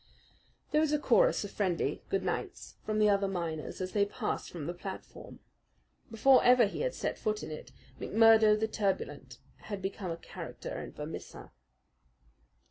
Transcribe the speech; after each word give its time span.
There 0.71 0.81
was 0.81 0.93
a 0.93 0.97
chorus 0.97 1.43
of 1.43 1.51
friendly 1.51 2.01
"Good 2.09 2.23
nights" 2.23 2.73
from 2.83 2.97
the 2.97 3.07
other 3.07 3.27
miners 3.27 3.79
as 3.81 3.91
they 3.91 4.03
passed 4.03 4.49
from 4.49 4.65
the 4.65 4.73
platform. 4.73 5.41
Before 6.09 6.43
ever 6.43 6.65
he 6.65 6.81
had 6.81 6.95
set 6.95 7.19
foot 7.19 7.43
in 7.43 7.51
it, 7.51 7.71
McMurdo 7.99 8.59
the 8.59 8.67
turbulent 8.67 9.37
had 9.57 9.79
become 9.79 10.09
a 10.09 10.17
character 10.17 10.81
in 10.81 10.91
Vermissa. 10.91 11.51